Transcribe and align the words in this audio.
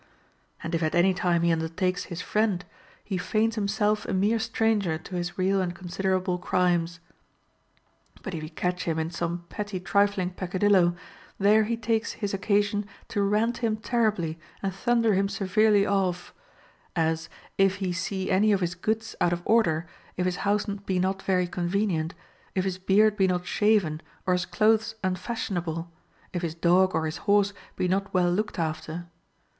And 0.63 0.73
if 0.73 0.81
at 0.81 0.95
any 0.95 1.13
time 1.13 1.43
he 1.43 1.51
undertakes 1.51 2.05
his 2.05 2.21
friend, 2.21 2.65
he 3.03 3.19
feigns 3.19 3.53
himself 3.53 4.03
a 4.07 4.15
mere 4.15 4.39
stranger 4.39 4.97
to 4.97 5.15
his 5.15 5.37
real 5.37 5.61
and 5.61 5.75
considerable 5.75 6.39
crimes; 6.39 6.99
but 8.23 8.33
if 8.33 8.41
he 8.41 8.49
catch 8.49 8.85
him 8.85 8.97
in 8.97 9.11
some 9.11 9.45
petty 9.49 9.79
trifling 9.79 10.31
pecca 10.31 10.57
dillo, 10.57 10.95
there 11.37 11.65
he 11.65 11.77
takes 11.77 12.13
his 12.13 12.33
occasion 12.33 12.87
to 13.09 13.21
rant 13.21 13.59
him 13.59 13.77
terribly 13.77 14.39
and 14.63 14.73
thunder 14.73 15.13
him 15.13 15.29
severely 15.29 15.85
off; 15.85 16.33
as, 16.95 17.29
if 17.59 17.75
he 17.75 17.93
see 17.93 18.31
any 18.31 18.51
of 18.51 18.59
his 18.61 18.73
goods 18.73 19.15
out 19.21 19.31
of 19.33 19.43
order, 19.45 19.85
if 20.17 20.25
his 20.25 20.37
house 20.37 20.65
be 20.65 20.97
not 20.97 21.21
very 21.21 21.45
convenient, 21.45 22.15
if 22.55 22.63
his 22.63 22.77
FROM 22.77 22.83
A 22.85 22.85
FRIEND 22.85 23.19
125 23.19 23.19
beard 23.19 23.19
be 23.19 23.27
not 23.27 23.45
shaven 23.45 24.01
or 24.25 24.33
his 24.33 24.47
clothes 24.47 24.95
unfashionable, 25.03 25.91
if 26.33 26.41
his 26.41 26.55
dog 26.55 26.95
or 26.95 27.05
his 27.05 27.17
horse 27.29 27.53
be 27.75 27.87
not 27.87 28.11
well 28.15 28.31
looked 28.31 28.57
after. 28.57 29.05